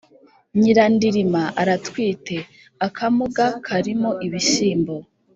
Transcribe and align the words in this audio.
Nyirandirima 0.59 1.41
aratwite-Akamuga 1.61 3.45
karimo 3.65 4.11
ibishyimbo. 4.25 4.95